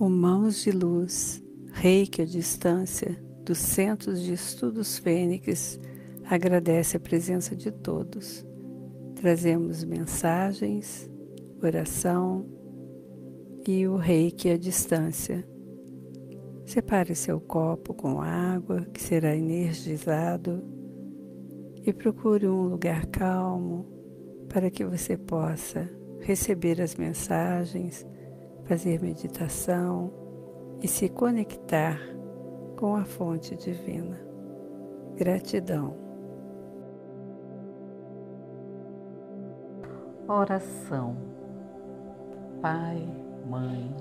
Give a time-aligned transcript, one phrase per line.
[0.00, 5.78] O Mãos de Luz, Reiki à distância, dos Centros de Estudos Fênix,
[6.24, 8.42] agradece a presença de todos.
[9.16, 11.06] Trazemos mensagens,
[11.62, 12.46] oração
[13.68, 15.46] e o reiki à distância.
[16.64, 20.64] Separe seu copo com água que será energizado
[21.84, 23.84] e procure um lugar calmo
[24.48, 25.86] para que você possa
[26.20, 28.06] receber as mensagens,
[28.70, 30.12] fazer meditação
[30.80, 31.98] e se conectar
[32.78, 34.16] com a fonte divina.
[35.16, 35.96] Gratidão.
[40.28, 41.16] Oração.
[42.62, 43.04] Pai,
[43.44, 43.92] Mãe,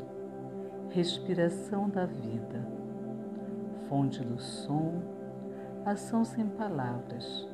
[0.92, 2.64] respiração da vida,
[3.88, 5.02] fonte do som,
[5.84, 7.50] ação sem palavras,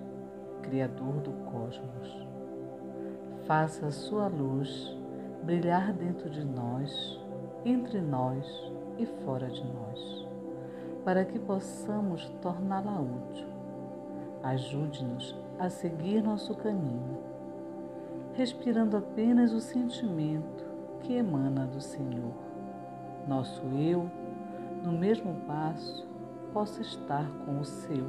[0.63, 2.27] Criador do cosmos.
[3.47, 5.04] Faça a sua luz
[5.45, 7.19] brilhar dentro de nós,
[7.63, 10.27] entre nós e fora de nós,
[11.03, 13.47] para que possamos torná-la útil.
[14.41, 17.19] Ajude-nos a seguir nosso caminho,
[18.33, 20.65] respirando apenas o sentimento
[21.01, 22.33] que emana do Senhor.
[23.27, 24.09] Nosso eu,
[24.83, 26.07] no mesmo passo,
[26.53, 28.07] possa estar com o seu,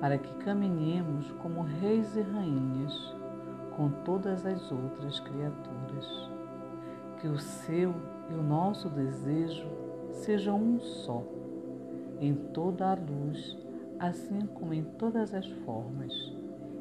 [0.00, 3.21] para que caminhemos como reis e rainhas
[3.82, 6.30] com todas as outras criaturas.
[7.20, 7.92] Que o seu
[8.30, 9.66] e o nosso desejo
[10.12, 11.20] sejam um só,
[12.20, 13.58] em toda a luz,
[13.98, 16.12] assim como em todas as formas,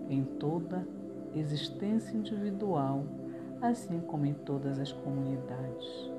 [0.10, 0.88] em toda
[1.34, 3.04] existência individual,
[3.64, 6.12] assim como em todas as comunidades.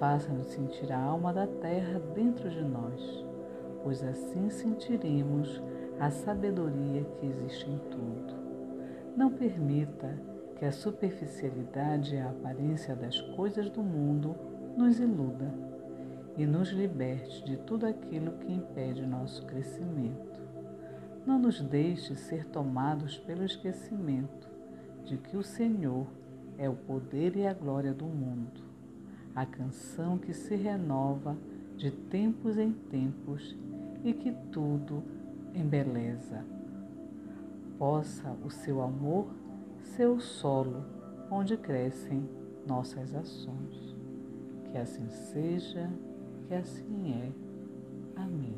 [0.00, 3.24] Faça-nos sentir a alma da terra dentro de nós,
[3.84, 5.62] pois assim sentiremos
[6.00, 8.41] a sabedoria que existe em tudo.
[9.16, 10.18] Não permita
[10.56, 14.34] que a superficialidade e a aparência das coisas do mundo
[14.74, 15.52] nos iluda
[16.36, 20.40] e nos liberte de tudo aquilo que impede nosso crescimento.
[21.26, 24.48] Não nos deixe ser tomados pelo esquecimento
[25.04, 26.06] de que o Senhor
[26.56, 28.62] é o poder e a glória do mundo,
[29.34, 31.36] a canção que se renova
[31.76, 33.54] de tempos em tempos
[34.02, 35.02] e que tudo
[35.54, 36.42] embeleza
[37.82, 39.26] possa o seu amor
[39.82, 40.84] ser o solo
[41.28, 42.28] onde crescem
[42.64, 43.96] nossas ações.
[44.70, 45.90] Que assim seja,
[46.46, 47.32] que assim é.
[48.14, 48.56] Amém.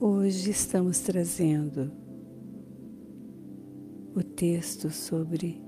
[0.00, 1.92] Hoje estamos trazendo
[4.16, 5.62] o texto sobre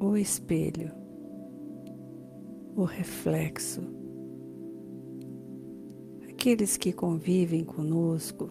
[0.00, 0.90] o espelho,
[2.74, 4.03] o reflexo
[6.44, 8.50] Aqueles que convivem conosco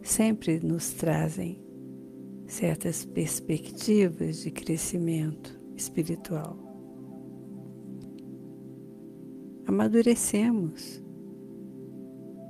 [0.00, 1.60] sempre nos trazem
[2.46, 6.56] certas perspectivas de crescimento espiritual.
[9.66, 11.02] Amadurecemos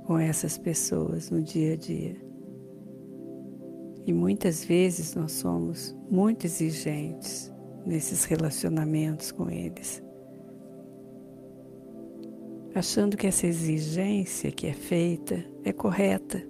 [0.05, 2.15] com essas pessoas no dia a dia.
[4.05, 7.51] E muitas vezes nós somos muito exigentes
[7.83, 10.07] nesses relacionamentos com eles
[12.79, 16.41] achando que essa exigência que é feita é correta,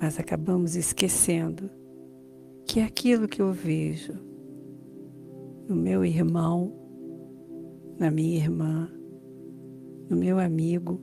[0.00, 1.70] mas acabamos esquecendo
[2.66, 4.14] que aquilo que eu vejo
[5.68, 6.72] no meu irmão,
[7.98, 8.90] na minha irmã,
[10.10, 11.00] no meu amigo,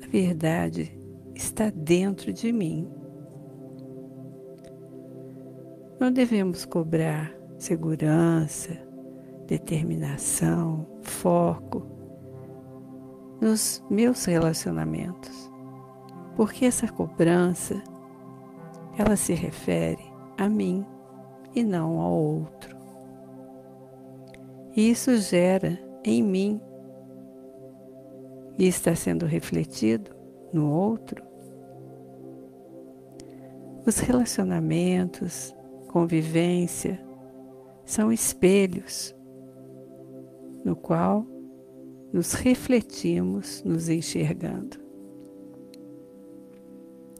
[0.00, 0.96] na verdade
[1.34, 2.88] está dentro de mim.
[5.98, 8.78] Não devemos cobrar segurança,
[9.48, 11.97] determinação, foco
[13.40, 15.50] nos meus relacionamentos,
[16.36, 17.82] porque essa cobrança
[18.98, 20.04] ela se refere
[20.36, 20.84] a mim
[21.54, 22.76] e não ao outro.
[24.76, 26.60] E isso gera em mim
[28.58, 30.10] e está sendo refletido
[30.52, 31.22] no outro.
[33.86, 35.54] Os relacionamentos,
[35.88, 37.00] convivência,
[37.84, 39.14] são espelhos
[40.64, 41.24] no qual
[42.12, 44.78] nos refletimos nos enxergando.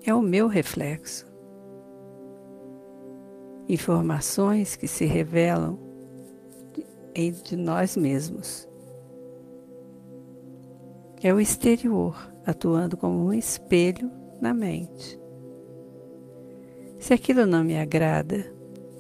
[0.05, 1.27] É o meu reflexo.
[3.69, 5.79] Informações que se revelam
[7.43, 8.69] de, nós mesmos.
[11.23, 14.11] É o exterior atuando como um espelho
[14.41, 15.19] na mente.
[16.99, 18.47] Se aquilo não me agrada,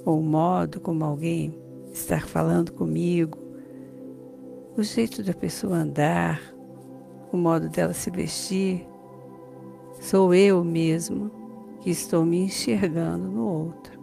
[0.04, 1.58] ou o modo como alguém
[1.92, 3.38] está falando comigo,
[4.78, 6.40] o jeito da pessoa andar,
[7.32, 8.86] o modo dela se vestir,
[10.00, 11.30] sou eu mesmo
[11.80, 13.98] que estou me enxergando no outro.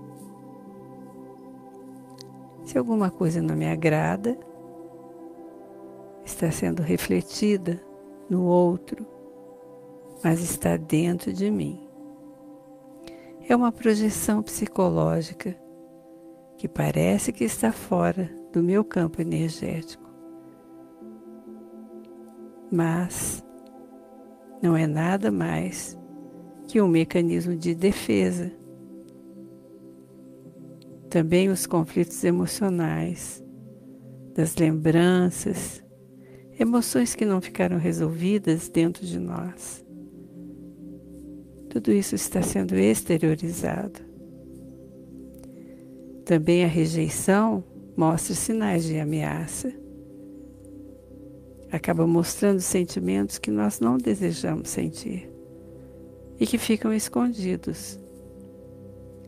[2.65, 4.37] Se alguma coisa não me agrada,
[6.25, 7.81] está sendo refletida
[8.29, 9.05] no outro,
[10.21, 11.87] mas está dentro de mim.
[13.47, 15.55] É uma projeção psicológica
[16.57, 20.04] que parece que está fora do meu campo energético.
[22.71, 23.43] Mas
[24.61, 25.97] não é nada mais
[26.67, 28.51] que um mecanismo de defesa.
[31.09, 33.43] Também os conflitos emocionais,
[34.33, 35.83] das lembranças,
[36.59, 39.85] emoções que não ficaram resolvidas dentro de nós.
[41.69, 43.99] Tudo isso está sendo exteriorizado.
[46.25, 47.63] Também a rejeição
[47.95, 49.71] mostra sinais de ameaça.
[51.75, 55.29] Acaba mostrando sentimentos que nós não desejamos sentir
[56.39, 57.99] e que ficam escondidos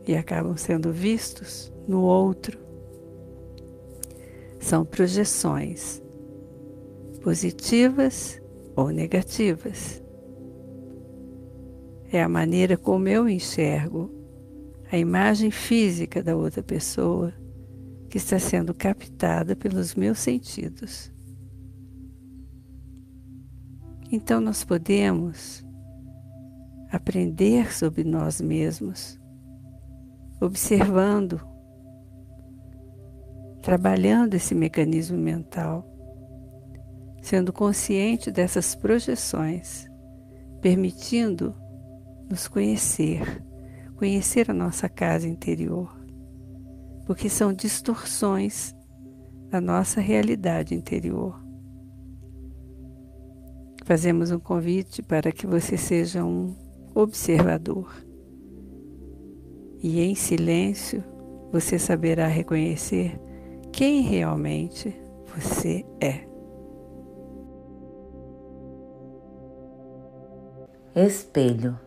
[0.06, 2.58] e acabam sendo vistos no outro.
[4.58, 6.02] São projeções
[7.20, 8.40] positivas
[8.74, 10.02] ou negativas.
[12.10, 14.10] É a maneira como eu enxergo
[14.90, 17.30] a imagem física da outra pessoa
[18.08, 21.12] que está sendo captada pelos meus sentidos.
[24.10, 25.64] Então nós podemos
[26.90, 29.20] aprender sobre nós mesmos,
[30.40, 31.40] observando,
[33.62, 35.98] trabalhando esse mecanismo mental
[37.28, 39.86] sendo consciente dessas projeções,
[40.62, 41.54] permitindo
[42.30, 43.44] nos conhecer,
[43.96, 45.94] conhecer a nossa casa interior,
[47.06, 48.74] porque são distorções
[49.50, 51.47] da nossa realidade interior.
[53.88, 56.54] Fazemos um convite para que você seja um
[56.94, 57.90] observador.
[59.82, 61.02] E em silêncio
[61.50, 63.18] você saberá reconhecer
[63.72, 64.94] quem realmente
[65.34, 66.28] você é.
[70.94, 71.80] Espelho.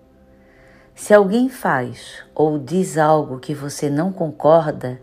[0.96, 5.00] Se alguém faz ou diz algo que você não concorda,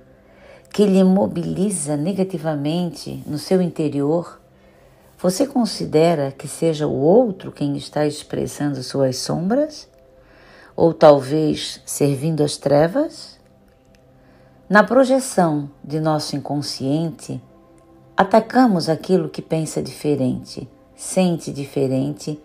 [0.75, 4.41] que lhe mobiliza negativamente no seu interior,
[5.21, 9.89] você considera que seja o outro quem está expressando suas sombras?
[10.77, 13.37] Ou talvez servindo as trevas?
[14.69, 17.43] Na projeção de nosso inconsciente,
[18.17, 22.41] atacamos aquilo que pensa diferente, sente diferente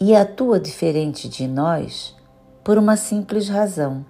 [0.00, 2.16] e atua diferente de nós
[2.62, 4.02] por uma simples razão: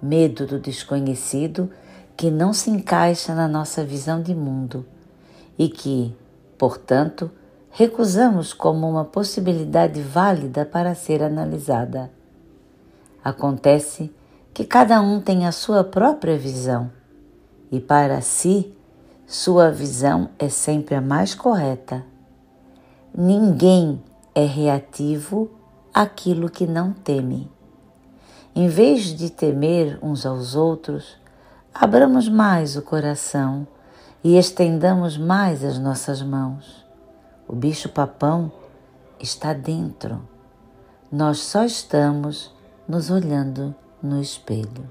[0.00, 1.68] medo do desconhecido
[2.16, 4.86] que não se encaixa na nossa visão de mundo
[5.58, 6.14] e que,
[6.64, 7.30] portanto,
[7.68, 12.10] recusamos como uma possibilidade válida para ser analisada.
[13.22, 14.10] Acontece
[14.54, 16.90] que cada um tem a sua própria visão
[17.70, 18.74] e, para si,
[19.26, 22.02] sua visão é sempre a mais correta.
[23.14, 24.02] Ninguém
[24.34, 25.50] é reativo
[25.92, 27.50] àquilo que não teme.
[28.56, 31.18] Em vez de temer uns aos outros,
[31.74, 33.66] abramos mais o coração
[34.24, 36.84] e estendamos mais as nossas mãos.
[37.46, 38.50] O bicho-papão
[39.20, 40.26] está dentro.
[41.12, 42.52] Nós só estamos
[42.88, 44.90] nos olhando no espelho.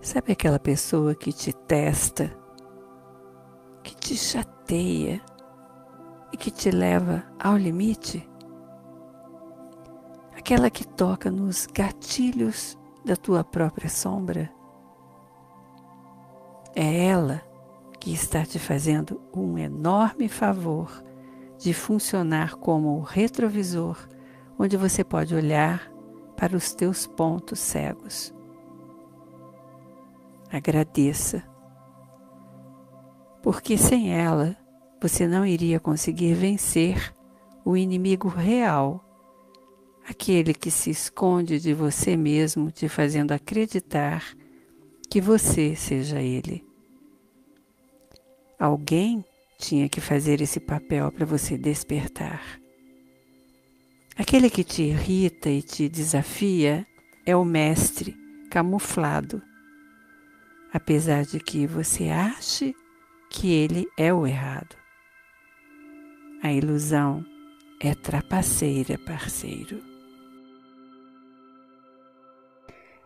[0.00, 2.32] Sabe aquela pessoa que te testa,
[3.82, 5.20] que te chateia?
[6.32, 8.28] e que te leva ao limite?
[10.36, 14.50] Aquela que toca nos gatilhos da tua própria sombra?
[16.78, 17.42] É ela
[17.98, 21.02] que está te fazendo um enorme favor
[21.58, 23.96] de funcionar como o retrovisor
[24.58, 25.90] onde você pode olhar
[26.36, 28.34] para os teus pontos cegos.
[30.52, 31.42] Agradeça,
[33.42, 34.54] porque sem ela
[35.00, 37.14] você não iria conseguir vencer
[37.64, 39.02] o inimigo real,
[40.06, 44.22] aquele que se esconde de você mesmo, te fazendo acreditar
[45.08, 46.65] que você seja ele.
[48.58, 49.24] Alguém
[49.58, 52.60] tinha que fazer esse papel para você despertar.
[54.16, 56.86] Aquele que te irrita e te desafia
[57.26, 58.16] é o mestre
[58.50, 59.42] camuflado,
[60.72, 62.74] apesar de que você ache
[63.30, 64.74] que ele é o errado.
[66.42, 67.24] A ilusão
[67.80, 69.82] é trapaceira, parceiro.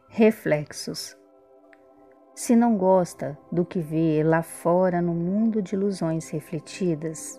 [0.08, 1.19] Reflexos.
[2.42, 7.38] Se não gosta do que vê lá fora no mundo de ilusões refletidas,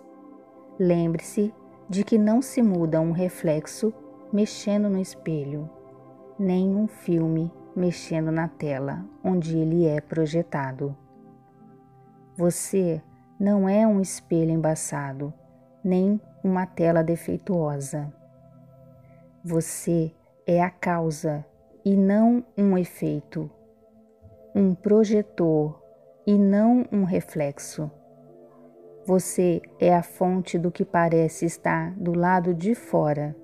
[0.78, 1.52] lembre-se
[1.90, 3.92] de que não se muda um reflexo
[4.32, 5.68] mexendo no espelho,
[6.38, 10.96] nem um filme mexendo na tela onde ele é projetado.
[12.38, 13.02] Você
[13.40, 15.34] não é um espelho embaçado,
[15.84, 18.14] nem uma tela defeituosa.
[19.44, 20.14] Você
[20.46, 21.44] é a causa
[21.84, 23.50] e não um efeito,
[24.54, 25.82] um projetor
[26.28, 27.90] e não um reflexo.
[29.06, 33.36] Você é a fonte do que parece estar do lado de fora,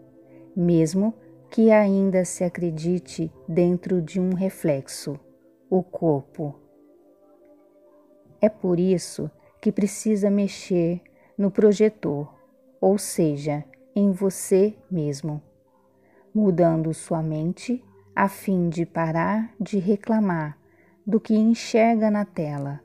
[0.56, 1.14] mesmo
[1.50, 5.18] que ainda se acredite dentro de um reflexo,
[5.70, 6.56] o corpo.
[8.42, 11.02] É por isso que precisa mexer
[11.38, 12.32] no projetor,
[12.82, 13.64] ou seja,
[13.96, 15.42] em você mesmo,
[16.34, 17.84] mudando sua mente
[18.16, 20.58] a fim de parar de reclamar
[21.08, 22.82] do que enxerga na tela,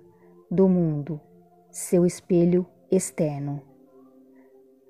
[0.49, 1.21] do mundo,
[1.73, 3.61] seu espelho externo.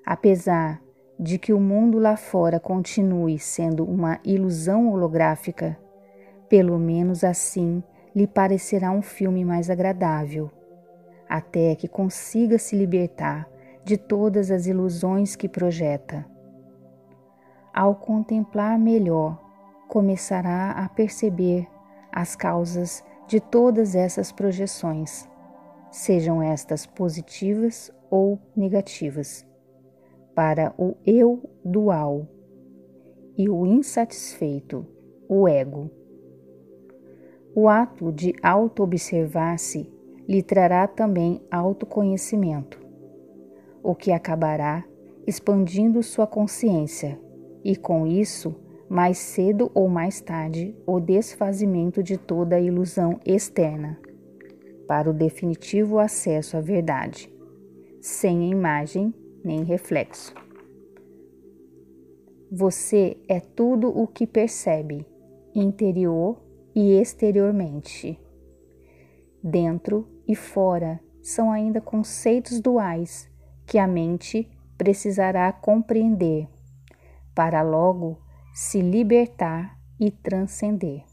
[0.05, 0.83] Apesar
[1.19, 5.79] de que o mundo lá fora continue sendo uma ilusão holográfica,
[6.47, 7.83] pelo menos assim
[8.15, 10.51] lhe parecerá um filme mais agradável,
[11.27, 13.49] até que consiga se libertar
[13.83, 16.27] de todas as ilusões que projeta.
[17.73, 19.41] Ao contemplar melhor,
[19.89, 21.67] começará a perceber
[22.13, 25.29] as causas de todas essas projeções,
[25.91, 29.47] sejam estas positivas ou negativas,
[30.35, 32.27] para o eu dual
[33.37, 34.87] e o insatisfeito,
[35.29, 35.91] o ego.
[37.55, 39.91] O ato de auto-observar-se
[40.27, 42.81] lhe trará também autoconhecimento,
[43.83, 44.85] o que acabará
[45.27, 47.21] expandindo sua consciência
[47.65, 48.55] e, com isso,
[48.93, 53.99] mais cedo ou mais tarde, o desfazimento de toda a ilusão externa,
[54.87, 57.35] para o definitivo acesso à verdade,
[58.03, 60.35] sem imagem nem reflexo.
[62.51, 65.07] Você é tudo o que percebe,
[65.55, 66.37] interior
[66.75, 68.21] e exteriormente.
[69.43, 73.27] Dentro e fora são ainda conceitos duais
[73.65, 74.47] que a mente
[74.77, 76.47] precisará compreender,
[77.35, 78.22] para logo
[78.55, 81.05] se libertar e transcender.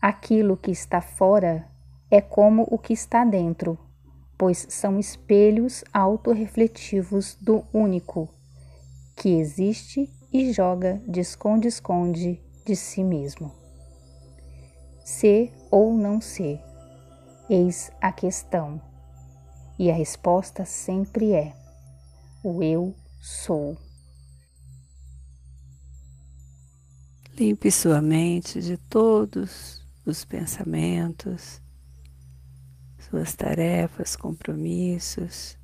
[0.00, 1.68] Aquilo que está fora
[2.10, 3.78] é como o que está dentro,
[4.36, 8.28] pois são espelhos autorrefletivos do único,
[9.16, 13.52] que existe e joga de esconde-esconde de si mesmo.
[15.04, 16.60] Ser ou não ser,
[17.48, 18.80] eis a questão,
[19.78, 21.54] e a resposta sempre é:
[22.42, 23.89] o eu sou.
[27.40, 31.62] Limpe sua mente de todos os pensamentos,
[32.98, 35.58] suas tarefas, compromissos,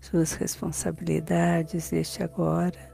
[0.00, 2.92] suas responsabilidades deste agora.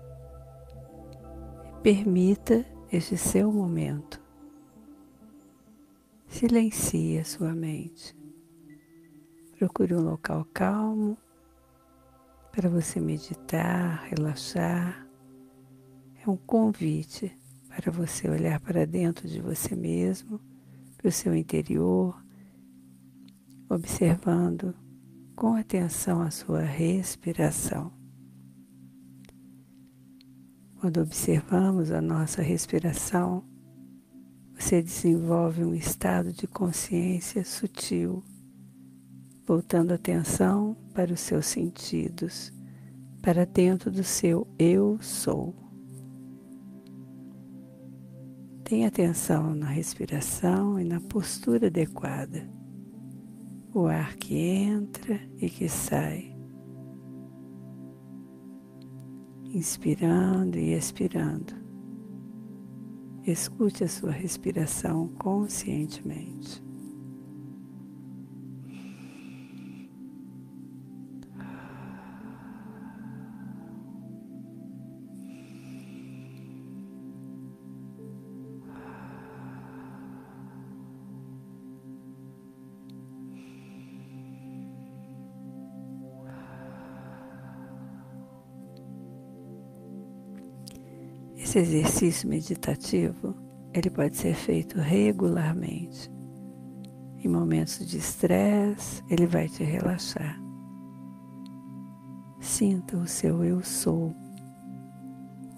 [1.82, 2.62] Permita
[2.92, 4.20] este seu momento.
[6.28, 8.14] Silencie a sua mente.
[9.56, 11.16] Procure um local calmo
[12.52, 15.08] para você meditar, relaxar.
[16.22, 17.39] É um convite
[17.80, 20.38] para você olhar para dentro de você mesmo,
[20.98, 22.22] para o seu interior,
[23.70, 24.74] observando
[25.34, 27.90] com atenção a sua respiração.
[30.78, 33.42] Quando observamos a nossa respiração,
[34.54, 38.22] você desenvolve um estado de consciência sutil,
[39.46, 42.52] voltando atenção para os seus sentidos,
[43.22, 45.69] para dentro do seu eu sou.
[48.70, 52.48] Tenha atenção na respiração e na postura adequada.
[53.74, 56.32] O ar que entra e que sai.
[59.42, 61.52] Inspirando e expirando.
[63.26, 66.62] Escute a sua respiração conscientemente.
[91.50, 93.34] Esse exercício meditativo,
[93.74, 96.08] ele pode ser feito regularmente.
[97.18, 100.40] Em momentos de estresse, ele vai te relaxar.
[102.38, 104.14] Sinta o seu eu sou,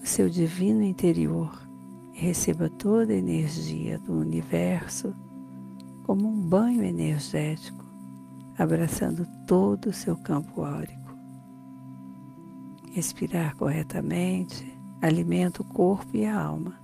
[0.02, 1.52] o seu divino interior
[2.14, 5.14] e receba toda a energia do universo
[6.04, 7.84] como um banho energético,
[8.56, 11.14] abraçando todo o seu campo áurico.
[12.94, 14.71] Respirar corretamente
[15.02, 16.80] alimenta o corpo e a alma.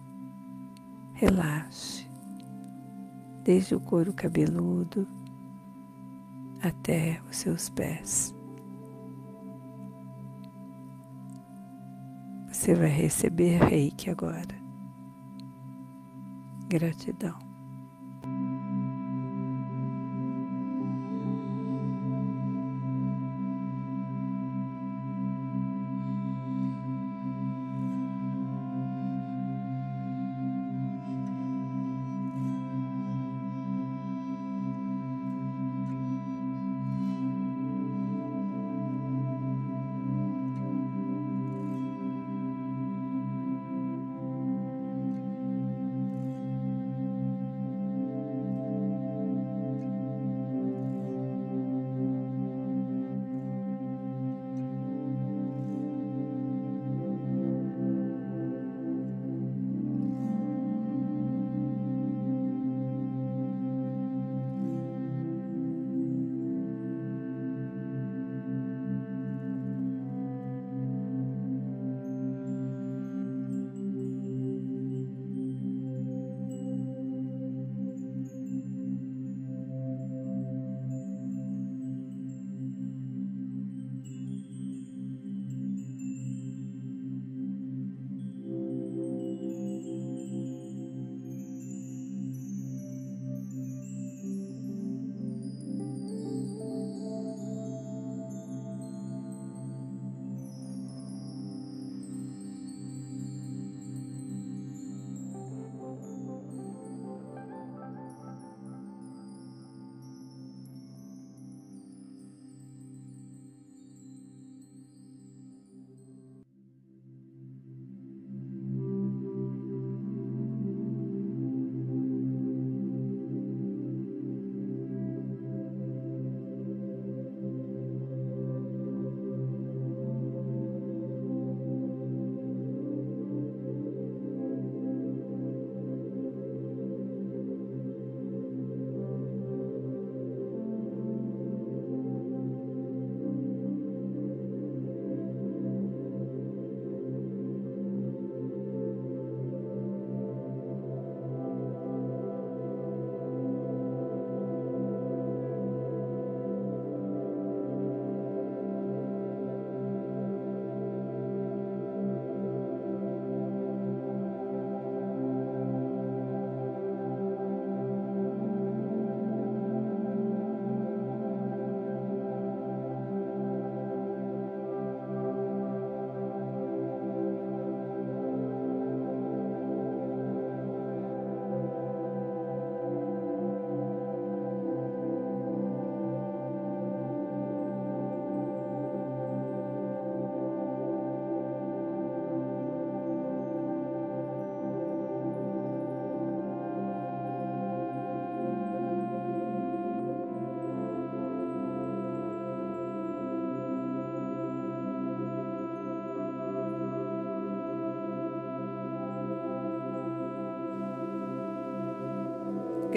[1.15, 2.11] Relaxe,
[3.45, 5.07] desde o couro cabeludo
[6.61, 8.35] até os seus pés.
[12.49, 14.59] Você vai receber reiki agora.
[16.69, 17.39] Gratidão.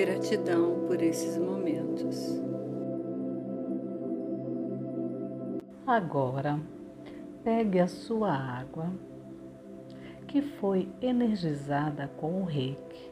[0.04, 2.42] Gratidão por esses momentos.
[5.86, 6.60] Agora,
[7.44, 8.92] pegue a sua água
[10.28, 13.12] que foi energizada com o reiki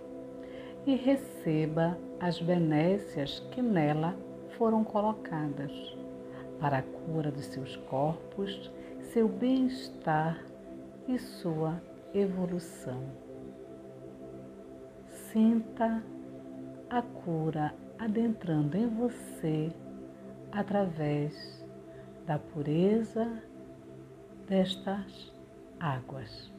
[0.88, 4.18] e receba as benécias que nela
[4.58, 5.72] foram colocadas
[6.60, 8.72] para a cura dos seus corpos,
[9.14, 10.44] seu bem-estar
[11.08, 11.80] e sua
[12.16, 13.04] evolução.
[15.32, 16.02] Sinta
[16.90, 19.72] a cura adentrando em você
[20.52, 21.64] através
[22.26, 23.44] da pureza
[24.48, 25.34] destas
[25.80, 26.52] águas.